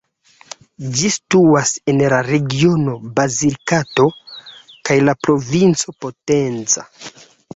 Ĝi 0.99 1.09
situas 1.15 1.73
en 1.93 1.99
la 2.13 2.21
regiono 2.27 2.95
Basilikato 3.19 4.07
kaj 4.89 4.97
la 5.09 5.15
provinco 5.27 5.97
Potenza. 6.07 6.87